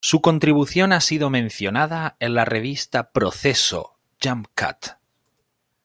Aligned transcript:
Su 0.03 0.19
contribución 0.19 0.93
ha 0.93 0.99
sido 0.99 1.29
mencionada 1.29 2.15
en 2.19 2.33
la 2.33 2.43
revista 2.43 3.11
Proceso, 3.11 3.99
"Jump 4.19 4.47
Cut. 4.57 4.97